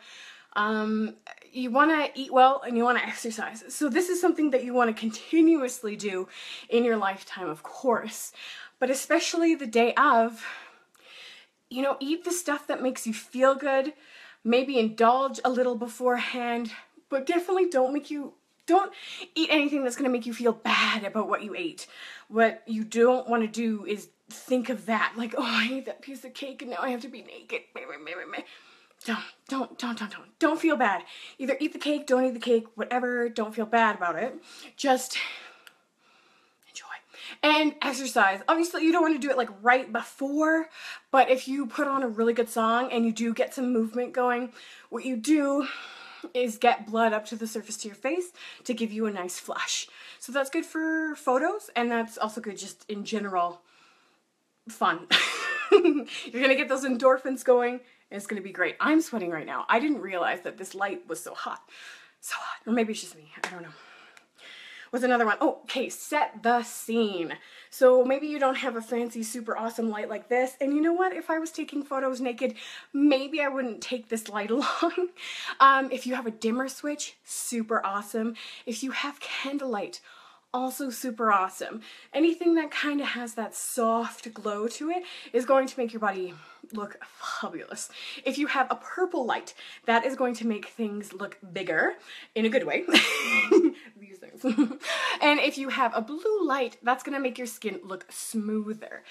um 0.55 1.17
you 1.51 1.71
want 1.71 1.91
to 1.91 2.21
eat 2.21 2.33
well 2.33 2.63
and 2.67 2.77
you 2.77 2.85
want 2.85 2.99
to 2.99 3.07
exercise. 3.07 3.65
So 3.69 3.89
this 3.89 4.09
is 4.09 4.21
something 4.21 4.51
that 4.51 4.65
you 4.65 4.73
want 4.75 4.95
to 4.95 5.01
continuously 5.01 5.97
do 5.97 6.29
in 6.69 6.85
your 6.85 6.97
lifetime 6.97 7.49
of 7.49 7.63
course. 7.63 8.33
But 8.79 8.91
especially 8.91 9.57
the 9.57 9.67
day 9.67 9.93
of 9.95 10.45
you 11.71 11.83
know, 11.83 11.97
eat 12.01 12.25
the 12.25 12.33
stuff 12.33 12.67
that 12.67 12.83
makes 12.83 13.07
you 13.07 13.13
feel 13.13 13.55
good. 13.55 13.93
Maybe 14.45 14.79
indulge 14.79 15.41
a 15.45 15.51
little 15.51 15.75
beforehand, 15.75 16.73
but 17.09 17.27
definitely 17.27 17.69
don't 17.69 17.93
make 17.93 18.11
you 18.11 18.35
don't 18.69 18.93
eat 19.35 19.49
anything 19.51 19.83
that's 19.83 19.97
going 19.97 20.05
to 20.05 20.13
make 20.13 20.27
you 20.27 20.35
feel 20.35 20.53
bad 20.53 21.03
about 21.03 21.29
what 21.29 21.43
you 21.43 21.55
ate. 21.57 21.87
What 22.29 22.63
you 22.67 22.85
don't 22.85 23.29
want 23.29 23.43
to 23.43 23.49
do 23.49 23.85
is 23.87 24.09
think 24.29 24.69
of 24.69 24.87
that, 24.87 25.15
like, 25.17 25.35
oh, 25.37 25.43
I 25.43 25.69
ate 25.73 25.87
that 25.87 26.03
piece 26.03 26.25
of 26.25 26.35
cake 26.35 26.63
and 26.63 26.71
now 26.71 26.77
I 26.81 26.91
have 26.91 27.01
to 27.01 27.09
be 27.09 27.23
naked. 27.23 27.63
Don't, 29.05 29.19
don't, 29.49 29.79
don't, 29.79 29.99
don't, 29.99 30.11
don't. 30.11 30.39
Don't 30.39 30.61
feel 30.61 30.77
bad. 30.77 31.03
Either 31.39 31.57
eat 31.61 31.73
the 31.73 31.79
cake, 31.79 32.07
don't 32.07 32.25
eat 32.27 32.35
the 32.35 32.41
cake, 32.41 32.67
whatever. 32.75 33.29
Don't 33.29 33.55
feel 33.55 33.67
bad 33.67 33.97
about 33.97 34.17
it. 34.17 34.37
Just 34.77 35.17
enjoy 36.69 36.87
and 37.43 37.75
exercise. 37.81 38.41
Obviously, 38.49 38.85
you 38.85 38.93
don't 38.93 39.03
want 39.03 39.15
to 39.15 39.27
do 39.27 39.31
it 39.31 39.37
like 39.37 39.51
right 39.63 39.91
before, 39.91 40.69
but 41.11 41.31
if 41.31 41.49
you 41.49 41.67
put 41.67 41.87
on 41.87 42.03
a 42.03 42.09
really 42.09 42.35
good 42.35 42.51
song 42.51 42.91
and 42.93 43.07
you 43.07 43.13
do 43.13 43.33
get 43.33 43.55
some 43.55 43.73
movement 43.73 44.13
going, 44.13 44.53
what 44.91 45.05
you 45.05 45.17
do 45.17 45.69
is 46.35 46.57
get 46.57 46.87
blood 46.87 47.13
up 47.13 47.27
to 47.27 47.37
the 47.37 47.47
surface 47.47 47.77
to 47.79 47.89
your 47.89 47.95
face 47.95 48.33
to 48.65 48.75
give 48.75 48.93
you 48.93 49.07
a 49.07 49.11
nice 49.11 49.39
flush. 49.39 49.89
So 50.19 50.33
that's 50.33 50.51
good 50.51 50.67
for 50.67 51.15
photos 51.17 51.71
and 51.77 51.91
that's 51.91 52.19
also 52.19 52.41
good 52.41 52.59
just 52.59 52.85
in 52.89 53.05
general 53.05 53.63
fun. 54.69 55.07
You're 55.73 56.43
gonna 56.43 56.55
get 56.55 56.69
those 56.69 56.85
endorphins 56.85 57.45
going 57.45 57.75
and 57.75 58.17
it's 58.17 58.27
gonna 58.27 58.41
be 58.41 58.53
great. 58.53 58.77
I'm 58.81 59.01
sweating 59.01 59.31
right 59.31 59.47
now. 59.47 59.67
I 59.69 59.81
didn't 59.81 60.01
realize 60.01 60.43
that 60.43 60.59
this 60.59 60.75
light 60.75 61.09
was 61.09 61.23
so 61.23 61.35
hot. 61.35 61.63
So 62.21 62.35
hot. 62.37 62.67
Or 62.67 62.73
maybe 62.73 62.93
it's 62.93 63.03
just 63.03 63.17
me. 63.17 63.33
I 63.45 63.51
don't 63.51 63.63
know 63.63 63.69
was 64.93 65.03
another 65.03 65.27
one. 65.27 65.37
Oh, 65.41 65.61
okay, 65.65 65.89
set 65.89 66.43
the 66.43 66.63
scene. 66.63 67.37
So 67.71 68.05
maybe 68.05 68.27
you 68.27 68.39
don't 68.39 68.57
have 68.57 68.77
a 68.77 68.83
fancy, 68.83 69.23
super 69.23 69.57
awesome 69.57 69.91
light 69.91 70.09
like 70.09 70.29
this. 70.29 70.57
And 70.61 70.75
you 70.75 70.81
know 70.81 70.93
what? 70.93 71.13
If 71.13 71.31
I 71.31 71.39
was 71.39 71.51
taking 71.51 71.83
photos 71.83 72.21
naked, 72.21 72.55
maybe 72.93 73.41
I 73.41 73.49
wouldn't 73.49 73.81
take 73.81 74.09
this 74.09 74.29
light 74.29 74.51
along. 74.51 75.09
um, 75.61 75.91
if 75.91 76.07
you 76.07 76.15
have 76.15 76.27
a 76.27 76.31
dimmer 76.31 76.69
switch, 76.69 77.17
super 77.25 77.85
awesome. 77.85 78.35
If 78.67 78.83
you 78.83 78.93
have 78.93 79.21
candlelight, 79.21 80.01
also 80.53 80.91
super 80.91 81.31
awesome. 81.31 81.81
Anything 82.13 82.55
that 82.55 82.71
kind 82.71 83.01
of 83.01 83.09
has 83.09 83.35
that 83.35 83.55
soft 83.55 84.33
glow 84.33 84.67
to 84.69 84.91
it 84.91 85.03
is 85.33 85.45
going 85.45 85.67
to 85.67 85.79
make 85.79 85.93
your 85.93 86.01
body 86.01 86.35
look 86.73 86.99
fabulous. 87.41 87.89
If 88.25 88.39
you 88.39 88.47
have 88.49 88.67
a 88.71 88.77
purple 88.77 89.27
light, 89.27 89.55
that 89.87 90.05
is 90.05 90.17
going 90.17 90.35
to 90.35 90.47
make 90.47 90.67
things 90.67 91.13
look 91.13 91.39
bigger 91.53 91.95
in 92.35 92.45
a 92.45 92.49
good 92.49 92.65
way. 92.65 92.85
These 93.99 94.19
things. 94.19 94.45
and 95.23 95.41
if 95.41 95.59
you 95.59 95.69
have 95.69 95.93
a 95.95 96.01
blue 96.01 96.47
light, 96.47 96.79
that's 96.83 97.03
going 97.03 97.17
to 97.17 97.23
make 97.23 97.39
your 97.39 97.47
skin 97.47 97.81
look 97.83 98.07
smoother. 98.11 99.03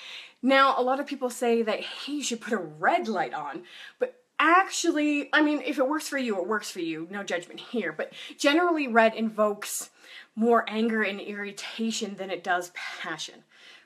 Now, 0.41 0.75
a 0.77 0.82
lot 0.82 1.00
of 1.00 1.08
people 1.08 1.29
say 1.29 1.62
that, 1.62 1.82
hey, 1.82 2.13
you 2.13 2.24
should 2.24 2.41
put 2.41 2.53
a 2.53 2.58
red 2.58 3.08
light 3.08 3.34
on, 3.34 3.63
but 4.00 4.15
actually, 4.39 5.29
I 5.34 5.41
mean, 5.41 5.62
if 5.65 5.77
it 5.77 5.88
works 5.88 6.08
for 6.08 6.17
you, 6.17 6.38
it 6.38 6.48
works 6.48 6.70
for 6.70 6.79
you. 6.79 7.08
No 7.10 7.24
judgment 7.24 7.60
here. 7.60 7.91
But 7.91 8.13
generally, 8.38 8.88
red 8.88 9.15
invokes 9.15 9.89
more 10.38 10.63
anger 10.67 11.01
and 11.01 11.20
irritation 11.20 12.15
than 12.15 12.29
it 12.29 12.44
does 12.44 12.72
passion, 12.75 13.44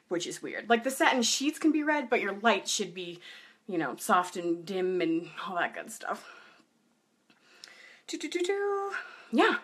which 0.09 0.27
is 0.27 0.43
weird. 0.43 0.69
Like 0.69 0.83
the 0.83 0.91
satin 0.91 1.23
sheets 1.23 1.57
can 1.57 1.71
be 1.71 1.81
red, 1.81 2.09
but 2.09 2.19
your 2.19 2.33
light 2.33 2.67
should 2.67 2.93
be, 2.93 3.21
you 3.67 3.77
know, 3.77 3.95
soft 3.97 4.35
and 4.35 4.65
dim 4.65 4.99
and 4.99 5.29
all 5.47 5.55
that 5.55 5.73
good 5.73 5.89
stuff. 5.89 6.29
Do, 8.05 8.17
do, 8.17 8.27
do, 8.27 8.41
do. 8.41 8.91
Yeah. 9.31 9.55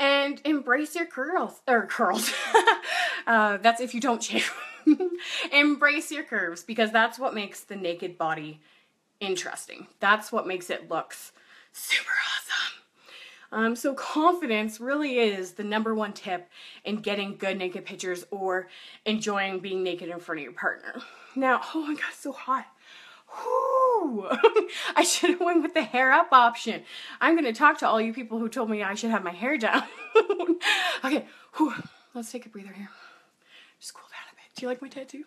And 0.00 0.40
embrace 0.44 0.96
your 0.96 1.06
curls, 1.06 1.60
or 1.68 1.86
curls. 1.86 2.32
uh, 3.28 3.58
that's 3.58 3.80
if 3.80 3.94
you 3.94 4.00
don't 4.00 4.22
shave. 4.22 4.52
embrace 5.52 6.10
your 6.10 6.24
curves 6.24 6.64
because 6.64 6.90
that's 6.90 7.20
what 7.20 7.34
makes 7.34 7.60
the 7.60 7.76
naked 7.76 8.18
body 8.18 8.60
interesting. 9.20 9.86
That's 10.00 10.32
what 10.32 10.44
makes 10.44 10.70
it 10.70 10.90
looks 10.90 11.30
super 11.72 12.10
awesome. 12.10 12.79
Um, 13.52 13.74
so 13.74 13.94
confidence 13.94 14.80
really 14.80 15.18
is 15.18 15.52
the 15.52 15.64
number 15.64 15.94
one 15.94 16.12
tip 16.12 16.48
in 16.84 16.96
getting 16.96 17.36
good 17.36 17.58
naked 17.58 17.84
pictures 17.84 18.24
or 18.30 18.68
enjoying 19.04 19.58
being 19.58 19.82
naked 19.82 20.08
in 20.08 20.20
front 20.20 20.40
of 20.40 20.44
your 20.44 20.52
partner. 20.52 20.94
Now, 21.34 21.60
oh 21.74 21.86
my 21.86 21.94
god, 21.94 22.12
so 22.16 22.32
hot. 22.32 22.66
Whoo! 23.32 24.28
I 24.96 25.04
should 25.04 25.30
have 25.30 25.40
went 25.40 25.62
with 25.62 25.74
the 25.74 25.82
hair 25.82 26.12
up 26.12 26.32
option. 26.32 26.82
I'm 27.20 27.36
gonna 27.36 27.52
talk 27.52 27.78
to 27.78 27.88
all 27.88 28.00
you 28.00 28.12
people 28.12 28.38
who 28.38 28.48
told 28.48 28.70
me 28.70 28.82
I 28.82 28.94
should 28.94 29.10
have 29.10 29.22
my 29.22 29.30
hair 29.30 29.56
down. 29.56 29.84
okay, 31.04 31.26
whew. 31.56 31.74
let's 32.14 32.32
take 32.32 32.46
a 32.46 32.48
breather 32.48 32.72
here. 32.72 32.88
Just 33.78 33.94
cool 33.94 34.08
down 34.10 34.32
a 34.32 34.34
bit. 34.34 34.56
Do 34.56 34.62
you 34.62 34.68
like 34.68 34.82
my 34.82 34.88
tattoo? 34.88 35.24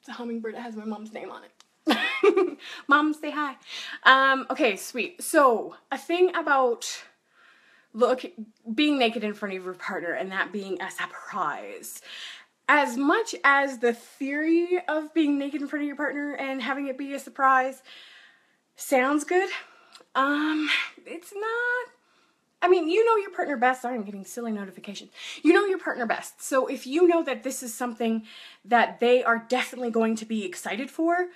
It's 0.00 0.08
a 0.08 0.12
hummingbird 0.12 0.54
that 0.54 0.62
has 0.62 0.76
my 0.76 0.84
mom's 0.84 1.12
name 1.12 1.30
on 1.30 1.44
it. 1.44 1.50
Mom, 2.88 3.14
say 3.14 3.30
hi. 3.30 3.56
Um, 4.04 4.46
okay, 4.50 4.76
sweet. 4.76 5.22
So, 5.22 5.76
a 5.90 5.98
thing 5.98 6.34
about 6.34 7.04
look 7.92 8.24
being 8.74 8.98
naked 8.98 9.24
in 9.24 9.32
front 9.34 9.54
of 9.54 9.64
your 9.64 9.74
partner 9.74 10.12
and 10.12 10.30
that 10.32 10.52
being 10.52 10.80
a 10.82 10.90
surprise. 10.90 12.02
As 12.68 12.96
much 12.96 13.34
as 13.44 13.78
the 13.78 13.92
theory 13.92 14.80
of 14.88 15.14
being 15.14 15.38
naked 15.38 15.62
in 15.62 15.68
front 15.68 15.84
of 15.84 15.86
your 15.86 15.96
partner 15.96 16.32
and 16.32 16.60
having 16.60 16.88
it 16.88 16.98
be 16.98 17.14
a 17.14 17.18
surprise 17.18 17.82
sounds 18.74 19.24
good, 19.24 19.48
um, 20.14 20.68
it's 21.06 21.32
not 21.32 21.92
I 22.62 22.68
mean, 22.68 22.88
you 22.88 23.04
know 23.04 23.16
your 23.16 23.30
partner 23.30 23.56
best. 23.56 23.82
Sorry, 23.82 23.94
I'm 23.94 24.02
getting 24.02 24.24
silly 24.24 24.50
notifications. 24.50 25.10
You 25.42 25.52
know 25.52 25.66
your 25.66 25.78
partner 25.78 26.06
best. 26.06 26.42
So 26.42 26.66
if 26.66 26.86
you 26.86 27.06
know 27.06 27.22
that 27.22 27.42
this 27.42 27.62
is 27.62 27.72
something 27.72 28.24
that 28.64 28.98
they 28.98 29.22
are 29.22 29.44
definitely 29.48 29.90
going 29.90 30.16
to 30.16 30.24
be 30.24 30.44
excited 30.44 30.90
for, 30.90 31.28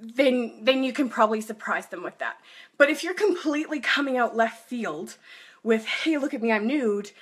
then 0.00 0.60
then 0.62 0.84
you 0.84 0.92
can 0.92 1.08
probably 1.08 1.40
surprise 1.40 1.86
them 1.86 2.02
with 2.02 2.18
that. 2.18 2.38
But 2.78 2.90
if 2.90 3.02
you're 3.02 3.14
completely 3.14 3.80
coming 3.80 4.16
out 4.16 4.36
left 4.36 4.68
field 4.68 5.16
with, 5.62 5.86
"Hey, 5.86 6.18
look 6.18 6.34
at 6.34 6.42
me, 6.42 6.52
I'm 6.52 6.66
nude," 6.66 7.12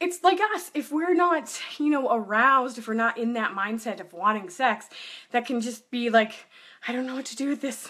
it's 0.00 0.22
like 0.22 0.38
us. 0.54 0.70
If 0.74 0.92
we're 0.92 1.14
not, 1.14 1.60
you 1.78 1.90
know, 1.90 2.12
aroused, 2.12 2.78
if 2.78 2.86
we're 2.86 2.94
not 2.94 3.18
in 3.18 3.32
that 3.34 3.52
mindset 3.52 4.00
of 4.00 4.12
wanting 4.12 4.48
sex, 4.50 4.88
that 5.32 5.46
can 5.46 5.60
just 5.60 5.90
be 5.90 6.10
like, 6.10 6.46
I 6.86 6.92
don't 6.92 7.06
know 7.06 7.16
what 7.16 7.26
to 7.26 7.36
do 7.36 7.48
with 7.48 7.60
this. 7.60 7.88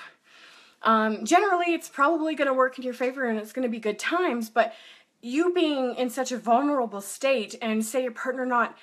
Um, 0.83 1.25
generally, 1.25 1.75
it's 1.75 1.89
probably 1.89 2.35
going 2.35 2.49
to 2.49 2.55
work 2.55 2.79
in 2.79 2.85
your 2.85 2.95
favor 2.95 3.27
and 3.27 3.39
it's 3.39 3.53
going 3.53 3.65
to 3.65 3.71
be 3.71 3.81
good 3.81 3.99
times. 3.99 4.49
But 4.49 4.75
you 5.21 5.53
being 5.53 5.95
in 5.97 6.11
such 6.11 6.33
a 6.33 6.39
vulnerable 6.39 7.01
state 7.01 7.57
and 7.61 7.85
say 7.85 8.03
your 8.03 8.13
partner 8.13 8.47
not 8.47 8.77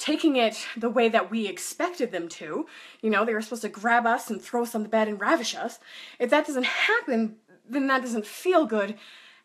taking 0.00 0.36
it 0.36 0.66
the 0.76 0.90
way 0.90 1.08
that 1.10 1.30
we 1.30 1.46
expected 1.46 2.10
them 2.10 2.26
to. 2.26 2.66
You 3.02 3.10
know, 3.10 3.24
they 3.24 3.34
were 3.34 3.42
supposed 3.42 3.62
to 3.62 3.68
grab 3.68 4.06
us 4.06 4.30
and 4.30 4.40
throw 4.40 4.62
us 4.62 4.74
on 4.74 4.82
the 4.82 4.88
bed 4.88 5.06
and 5.06 5.20
ravish 5.20 5.54
us. 5.54 5.78
If 6.18 6.30
that 6.30 6.46
doesn't 6.46 6.64
happen, 6.64 7.36
then 7.68 7.86
that 7.86 8.00
doesn't 8.00 8.26
feel 8.26 8.64
good. 8.64 8.96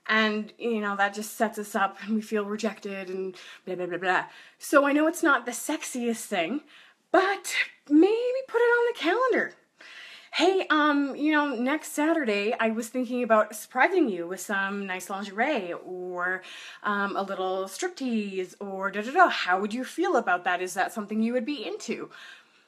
And, 0.07 0.53
you 0.57 0.79
know, 0.79 0.95
that 0.95 1.13
just 1.13 1.35
sets 1.35 1.59
us 1.59 1.75
up 1.75 1.97
and 2.01 2.15
we 2.15 2.21
feel 2.21 2.45
rejected 2.45 3.09
and 3.09 3.35
blah, 3.65 3.75
blah, 3.75 3.87
blah, 3.87 3.97
blah. 3.97 4.25
So 4.57 4.85
I 4.85 4.93
know 4.93 5.07
it's 5.07 5.23
not 5.23 5.45
the 5.45 5.51
sexiest 5.51 6.25
thing, 6.25 6.61
but 7.11 7.53
maybe 7.89 8.41
put 8.47 8.59
it 8.59 8.61
on 8.61 8.93
the 8.93 8.99
calendar 8.99 9.53
hey, 10.35 10.67
um, 10.69 11.15
you 11.15 11.31
know, 11.31 11.55
next 11.55 11.93
Saturday 11.93 12.53
I 12.59 12.69
was 12.69 12.89
thinking 12.89 13.23
about 13.23 13.55
surprising 13.55 14.09
you 14.09 14.27
with 14.27 14.41
some 14.41 14.85
nice 14.85 15.09
lingerie 15.09 15.71
or 15.71 16.41
um, 16.83 17.15
a 17.15 17.21
little 17.21 17.67
striptease 17.67 18.53
or 18.59 18.91
da 18.91 19.01
da 19.01 19.11
da. 19.11 19.29
How 19.29 19.61
would 19.61 19.73
you 19.73 19.85
feel 19.85 20.17
about 20.17 20.43
that? 20.43 20.61
Is 20.61 20.73
that 20.73 20.91
something 20.91 21.21
you 21.21 21.31
would 21.31 21.45
be 21.45 21.65
into? 21.65 22.09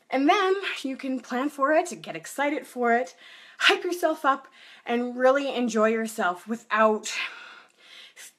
And 0.10 0.30
then 0.30 0.54
you 0.82 0.96
can 0.96 1.20
plan 1.20 1.50
for 1.50 1.74
it, 1.74 2.02
get 2.02 2.16
excited 2.16 2.66
for 2.66 2.94
it, 2.94 3.18
hype 3.58 3.84
yourself 3.84 4.24
up, 4.24 4.48
and 4.86 5.18
really 5.18 5.54
enjoy 5.54 5.90
yourself 5.90 6.48
without 6.48 7.12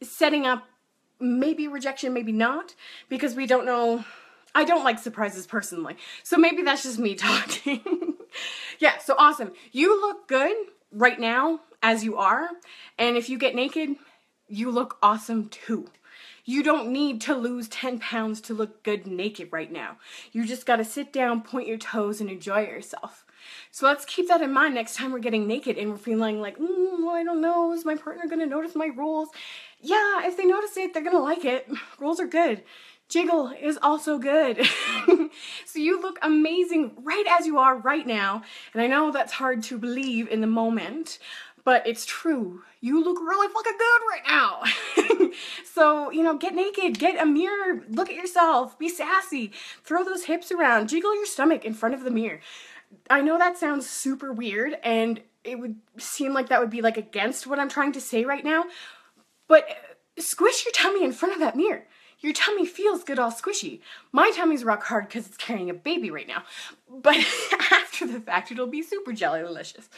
setting 0.03 0.47
up 0.47 0.67
maybe 1.21 1.69
rejection, 1.69 2.15
maybe 2.15 2.33
not, 2.33 2.75
because 3.11 3.35
we 3.35 3.47
don't 3.47 3.67
know. 3.67 4.07
I 4.59 4.65
don't 4.65 4.83
like 4.83 4.99
surprises 4.99 5.47
personally. 5.47 5.97
So 6.25 6.37
maybe 6.37 6.63
that's 6.63 6.83
just 6.83 6.99
me 6.99 7.15
talking. 7.29 8.17
yeah, 8.81 8.99
so 8.99 9.15
awesome. 9.17 9.53
You 9.71 10.01
look 10.01 10.27
good 10.27 10.57
right 10.91 11.21
now 11.21 11.61
as 11.81 12.03
you 12.03 12.17
are. 12.17 12.49
And 12.99 13.17
if 13.17 13.29
you 13.29 13.39
get 13.39 13.55
naked, 13.55 13.91
you 14.49 14.73
look 14.73 14.99
awesome 15.01 15.49
too. 15.49 15.89
You 16.45 16.65
don't 16.65 16.89
need 16.89 17.21
to 17.21 17.37
lose 17.37 17.69
10 17.69 18.01
pounds 18.01 18.41
to 18.43 18.55
look 18.55 18.83
good 18.83 19.07
naked 19.07 19.51
right 19.53 19.71
now. 19.71 19.99
You 20.33 20.45
just 20.45 20.67
gotta 20.67 20.85
sit 20.85 21.13
down, 21.13 21.43
point 21.43 21.69
your 21.69 21.79
toes, 21.79 22.21
and 22.21 22.29
enjoy 22.29 22.63
yourself. 22.63 23.25
So 23.71 23.87
let's 23.87 24.05
keep 24.07 24.27
that 24.27 24.41
in 24.41 24.53
mind 24.53 24.75
next 24.75 24.97
time 24.97 25.13
we're 25.13 25.21
getting 25.21 25.47
naked 25.47 25.79
and 25.79 25.91
we're 25.91 25.99
feeling 25.99 26.41
like, 26.41 26.59
mm, 26.59 27.05
well, 27.05 27.15
I 27.15 27.23
don't 27.23 27.41
know, 27.41 27.73
is 27.73 27.85
my 27.85 27.95
partner 27.95 28.25
gonna 28.29 28.47
notice 28.47 28.75
my 28.75 28.89
rolls? 28.89 29.29
Yeah, 29.81 30.27
if 30.27 30.37
they 30.37 30.47
notice 30.47 30.77
it, 30.77 30.95
they're 30.95 31.05
gonna 31.05 31.21
like 31.21 31.45
it. 31.45 31.69
Rolls 32.01 32.19
are 32.19 32.27
good. 32.27 32.65
Jiggle 33.09 33.53
is 33.59 33.79
also 33.81 34.19
good. 34.19 34.67
so 35.65 35.79
you 35.79 36.01
look 36.01 36.19
amazing 36.21 36.93
right 37.03 37.25
as 37.39 37.47
you 37.47 37.59
are 37.59 37.79
right 37.79 38.07
now. 38.07 38.43
And 38.75 38.83
I 38.83 38.87
know 38.87 39.11
that's 39.11 39.33
hard 39.33 39.63
to 39.65 39.79
believe 39.79 40.29
in 40.29 40.43
the 40.43 40.47
moment, 40.47 41.19
but 41.65 41.87
it's 41.87 42.05
true. 42.05 42.63
You 42.81 43.03
look 43.03 43.19
really 43.19 43.49
fucking 43.49 43.79
good 43.79 44.01
right 44.11 44.23
now. 44.29 45.31
so, 45.65 46.11
you 46.11 46.23
know, 46.23 46.37
get 46.37 46.55
naked, 46.55 46.99
get 46.99 47.21
a 47.21 47.25
mirror, 47.25 47.83
look 47.89 48.11
at 48.11 48.17
yourself, 48.17 48.79
be 48.79 48.91
sassy, 48.91 49.53
throw 49.85 50.05
those 50.05 50.25
hips 50.25 50.53
around, 50.53 50.89
jiggle 50.89 51.15
your 51.15 51.27
stomach 51.27 51.65
in 51.65 51.73
front 51.73 51.95
of 51.95 52.05
the 52.05 52.11
mirror. 52.11 52.41
I 53.09 53.23
know 53.23 53.39
that 53.39 53.57
sounds 53.57 53.89
super 53.89 54.33
weird 54.33 54.77
and 54.85 55.21
it 55.45 55.59
would 55.59 55.77
seem 55.97 56.35
like 56.35 56.51
that 56.51 56.61
would 56.61 56.71
be 56.71 56.83
like 56.83 56.99
against 56.99 57.47
what 57.47 57.59
I'm 57.59 57.71
trying 57.71 57.93
to 57.93 58.01
say 58.03 58.25
right 58.25 58.45
now, 58.45 58.65
but 59.47 59.67
uh, 59.71 60.21
squish 60.21 60.67
your 60.67 60.73
tummy 60.73 61.05
in 61.05 61.13
front 61.13 61.33
of 61.33 61.41
that 61.41 61.57
mirror 61.57 61.85
your 62.21 62.33
tummy 62.33 62.67
feels 62.67 63.05
good 63.05 63.19
all 63.19 63.31
squishy. 63.31 63.81
My 64.13 64.31
tummy's 64.35 64.65
rock 64.65 64.85
hard 64.85 65.07
because 65.07 65.27
it's 65.27 65.37
carrying 65.37 65.71
a 65.71 65.75
baby 65.75 66.11
right 66.11 66.27
now. 66.27 66.43
But 66.89 67.17
after 67.71 68.07
the 68.07 68.21
fact, 68.21 68.51
it'll 68.51 68.67
be 68.67 68.83
super 68.83 69.13
jelly 69.13 69.41
delicious. 69.41 69.89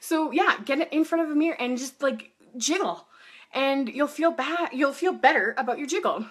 So 0.00 0.30
yeah, 0.30 0.56
get 0.64 0.80
it 0.80 0.92
in 0.92 1.04
front 1.04 1.24
of 1.24 1.30
a 1.30 1.34
mirror 1.34 1.56
and 1.58 1.78
just 1.78 2.02
like 2.02 2.30
jiggle. 2.56 3.06
And 3.52 3.88
you'll 3.88 4.08
feel 4.08 4.30
bad, 4.30 4.70
you'll 4.72 4.92
feel 4.92 5.12
better 5.12 5.54
about 5.56 5.78
your 5.78 5.86
jiggle. 5.86 6.26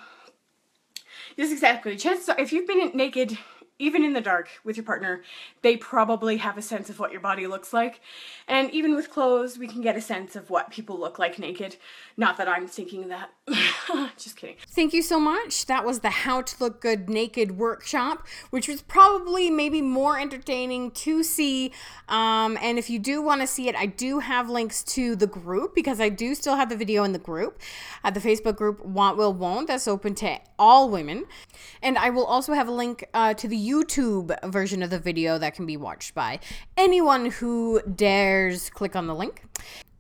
Yes, 1.36 1.52
exactly. 1.52 1.96
Chances 1.96 2.30
are, 2.30 2.40
if 2.40 2.52
you've 2.52 2.68
been 2.68 2.92
naked 2.94 3.38
even 3.80 4.04
in 4.06 4.14
the 4.14 4.22
dark 4.22 4.50
with 4.64 4.78
your 4.78 4.86
partner, 4.86 5.24
they 5.62 5.76
probably 5.76 6.38
have 6.38 6.58
a 6.58 6.62
sense 6.62 6.90
of 6.90 7.00
what 7.00 7.12
your 7.12 7.22
body 7.22 7.48
looks 7.48 7.74
like. 7.74 8.02
And 8.48 8.70
even 8.72 8.96
with 8.96 9.10
clothes, 9.10 9.58
we 9.58 9.68
can 9.68 9.82
get 9.82 9.98
a 9.98 10.02
sense 10.02 10.36
of 10.36 10.50
what 10.50 10.70
people 10.70 11.00
look 11.00 11.18
like 11.18 11.40
naked. 11.40 11.76
Not 12.16 12.38
that 12.38 12.48
I'm 12.48 12.68
thinking 12.68 13.10
that. 13.10 13.32
Just 14.18 14.38
kidding. 14.38 14.56
Thank 14.70 14.94
you 14.94 15.02
so 15.02 15.20
much. 15.20 15.66
That 15.66 15.86
was 15.86 16.00
the 16.00 16.10
How 16.10 16.42
to 16.42 16.56
Look 16.60 16.82
Good 16.82 17.10
Naked 17.10 17.58
workshop, 17.58 18.28
which 18.50 18.68
was 18.68 18.82
probably 18.82 19.50
maybe 19.50 19.82
more 19.82 20.20
entertaining 20.20 20.92
to 20.92 21.24
see. 21.24 21.72
Um, 22.08 22.58
and 22.62 22.78
if 22.78 22.90
you 22.90 23.00
do 23.00 23.22
want 23.22 23.42
to 23.42 23.48
see 23.48 23.68
it, 23.68 23.76
I 23.76 23.86
do 23.86 24.20
have 24.20 24.50
links 24.50 24.84
to 24.84 25.16
the 25.16 25.28
group 25.28 25.76
because 25.76 26.00
I 26.00 26.10
do 26.10 26.36
still 26.36 26.56
have 26.56 26.70
the 26.70 26.78
video 26.78 27.04
in 27.04 27.12
the 27.12 27.20
group, 27.20 27.60
uh, 28.04 28.12
the 28.12 28.20
Facebook 28.20 28.56
group 28.56 28.84
Want 28.86 29.18
Will 29.18 29.34
Won't, 29.34 29.68
that's 29.68 29.88
open 29.88 30.16
to 30.16 30.40
all 30.58 30.90
women. 30.90 31.26
And 31.82 31.98
I 31.98 32.10
will 32.10 32.26
also 32.26 32.54
have 32.54 32.68
a 32.68 32.72
link 32.72 33.06
uh, 33.14 33.34
to 33.36 33.48
the 33.48 33.58
YouTube 33.58 34.52
version 34.52 34.84
of 34.84 34.90
the 34.90 35.00
video 35.00 35.38
that 35.38 35.56
can 35.56 35.66
be 35.66 35.78
watched 35.78 36.14
by 36.14 36.40
anyone 36.78 37.32
who 37.32 37.82
dares 37.82 38.70
click 38.70 38.96
on 38.96 39.08
the 39.08 39.16
link. 39.16 39.44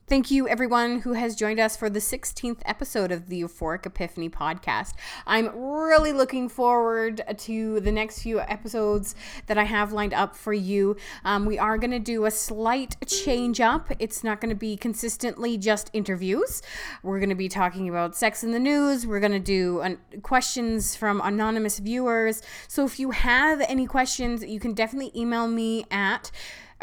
Thank 0.05 0.29
you, 0.29 0.49
everyone 0.49 0.99
who 0.99 1.13
has 1.13 1.33
joined 1.33 1.61
us 1.61 1.77
for 1.77 1.89
the 1.89 1.99
16th 1.99 2.59
episode 2.65 3.09
of 3.09 3.29
the 3.29 3.41
Euphoric 3.41 3.85
Epiphany 3.85 4.29
podcast. 4.29 4.95
I'm 5.25 5.47
really 5.57 6.11
looking 6.11 6.49
forward 6.49 7.21
to 7.37 7.79
the 7.79 7.91
next 7.91 8.21
few 8.21 8.41
episodes 8.41 9.15
that 9.47 9.57
I 9.57 9.63
have 9.63 9.93
lined 9.93 10.13
up 10.13 10.35
for 10.35 10.51
you. 10.51 10.97
Um, 11.23 11.45
we 11.45 11.57
are 11.57 11.77
going 11.77 11.91
to 11.91 11.99
do 11.99 12.25
a 12.25 12.31
slight 12.31 12.97
change 13.07 13.61
up. 13.61 13.93
It's 13.97 14.25
not 14.25 14.41
going 14.41 14.49
to 14.49 14.59
be 14.59 14.75
consistently 14.75 15.57
just 15.57 15.89
interviews. 15.93 16.61
We're 17.01 17.19
going 17.19 17.29
to 17.29 17.35
be 17.35 17.47
talking 17.47 17.87
about 17.87 18.13
sex 18.13 18.43
in 18.43 18.51
the 18.51 18.59
news. 18.59 19.07
We're 19.07 19.21
going 19.21 19.31
to 19.31 19.39
do 19.39 19.79
uh, 19.79 19.95
questions 20.21 20.97
from 20.97 21.21
anonymous 21.23 21.79
viewers. 21.79 22.41
So 22.67 22.83
if 22.83 22.99
you 22.99 23.11
have 23.11 23.61
any 23.69 23.85
questions, 23.85 24.43
you 24.43 24.59
can 24.59 24.73
definitely 24.73 25.17
email 25.17 25.47
me 25.47 25.85
at 25.89 26.29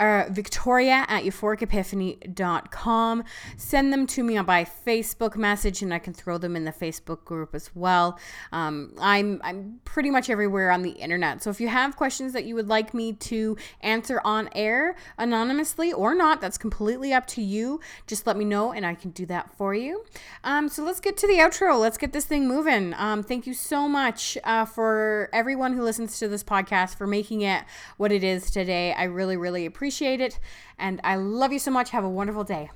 uh, 0.00 0.25
victoria 0.30 1.04
at 1.09 1.25
euphoricepiphany.com. 1.25 3.25
Send 3.57 3.92
them 3.92 4.07
to 4.07 4.23
me 4.25 4.40
by 4.40 4.64
Facebook 4.64 5.37
message 5.37 5.83
and 5.83 5.92
I 5.92 5.99
can 5.99 6.14
throw 6.14 6.38
them 6.38 6.57
in 6.57 6.64
the 6.64 6.73
Facebook 6.73 7.25
group 7.25 7.54
as 7.54 7.71
well. 7.75 8.19
Um, 8.50 8.95
I'm, 8.99 9.42
I'm 9.45 9.80
pretty 9.85 10.09
much 10.11 10.30
everywhere 10.30 10.71
on 10.71 10.80
the 10.83 10.92
internet. 10.92 11.42
So 11.42 11.50
if 11.50 11.61
you 11.61 11.69
have 11.69 11.97
questions 11.97 12.33
that 12.33 12.45
you 12.45 12.54
would 12.54 12.69
like 12.69 12.95
me 12.95 13.12
to 13.12 13.59
answer 13.83 14.23
on 14.25 14.49
air 14.54 14.97
anonymously 15.19 15.92
or 15.92 16.14
not, 16.14 16.40
that's 16.40 16.57
completely 16.57 17.12
up 17.12 17.26
to 17.28 17.42
you. 17.42 17.80
Just 18.07 18.26
let 18.26 18.38
me 18.38 18.47
know 18.47 18.73
and 18.73 18.87
I 18.87 18.95
can 18.95 19.11
do 19.11 19.26
that 19.26 19.54
for 19.57 19.75
you. 19.75 20.04
Um, 20.45 20.71
so 20.71 20.83
let's 20.83 21.00
get 21.00 21.19
to 21.19 21.26
the 21.26 21.35
outro. 21.35 21.78
Let's 21.78 21.99
get 21.99 22.14
this 22.14 22.25
thing 22.25 22.49
moving. 22.49 22.95
Um, 22.95 23.23
thank 23.23 23.47
you 23.47 23.52
so 23.52 23.87
much 23.87 24.38
uh, 24.45 24.64
for 24.64 25.28
everyone 25.35 25.75
who 25.75 25.83
listens 25.83 26.19
to 26.21 26.28
this 26.28 26.42
podcast 26.42 26.97
for 26.97 27.07
making 27.07 27.42
it 27.42 27.64
what 27.99 28.12
it 28.12 28.25
is 28.25 28.50
today. 28.50 28.95
I 28.95 29.04
really, 29.04 29.37
really 29.37 29.66
appreciate 29.66 29.89
appreciate 29.90 30.20
it. 30.20 30.38
And 30.78 31.00
I 31.02 31.16
love 31.16 31.52
you 31.52 31.59
so 31.59 31.73
much. 31.73 31.90
Have 31.90 32.04
a 32.04 32.09
wonderful 32.09 32.44
day. 32.44 32.70